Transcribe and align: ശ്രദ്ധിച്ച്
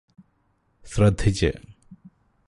ശ്രദ്ധിച്ച് 0.85 1.51